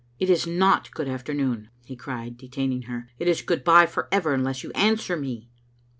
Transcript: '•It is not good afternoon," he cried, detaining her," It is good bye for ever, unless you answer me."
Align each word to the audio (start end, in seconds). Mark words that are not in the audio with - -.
'•It 0.19 0.29
is 0.29 0.47
not 0.47 0.89
good 0.95 1.07
afternoon," 1.07 1.69
he 1.85 1.95
cried, 1.95 2.35
detaining 2.35 2.81
her," 2.89 3.07
It 3.19 3.27
is 3.27 3.43
good 3.43 3.63
bye 3.63 3.85
for 3.85 4.07
ever, 4.11 4.33
unless 4.33 4.63
you 4.63 4.71
answer 4.71 5.15
me." 5.15 5.51